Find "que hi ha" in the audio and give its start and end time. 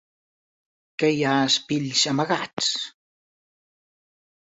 1.03-1.35